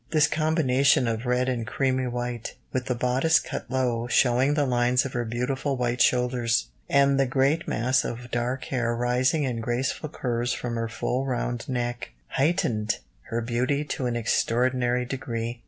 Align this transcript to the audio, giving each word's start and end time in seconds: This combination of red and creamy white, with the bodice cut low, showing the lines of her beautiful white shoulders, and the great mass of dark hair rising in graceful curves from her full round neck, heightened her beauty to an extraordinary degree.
This 0.09 0.25
combination 0.25 1.07
of 1.07 1.27
red 1.27 1.47
and 1.47 1.67
creamy 1.67 2.07
white, 2.07 2.55
with 2.73 2.87
the 2.87 2.95
bodice 2.95 3.39
cut 3.39 3.69
low, 3.69 4.07
showing 4.07 4.55
the 4.55 4.65
lines 4.65 5.05
of 5.05 5.13
her 5.13 5.23
beautiful 5.25 5.77
white 5.77 6.01
shoulders, 6.01 6.69
and 6.89 7.19
the 7.19 7.27
great 7.27 7.67
mass 7.67 8.03
of 8.03 8.31
dark 8.31 8.63
hair 8.65 8.95
rising 8.95 9.43
in 9.43 9.61
graceful 9.61 10.09
curves 10.09 10.53
from 10.53 10.73
her 10.73 10.89
full 10.89 11.27
round 11.27 11.69
neck, 11.69 12.09
heightened 12.29 12.97
her 13.29 13.41
beauty 13.41 13.83
to 13.83 14.07
an 14.07 14.15
extraordinary 14.15 15.05
degree. 15.05 15.59